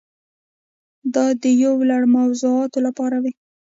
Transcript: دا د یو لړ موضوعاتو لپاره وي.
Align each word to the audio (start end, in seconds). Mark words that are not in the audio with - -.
دا 1.13 1.25
د 1.41 1.43
یو 1.63 1.75
لړ 1.89 2.01
موضوعاتو 2.15 2.79
لپاره 2.87 3.17
وي. 3.23 3.33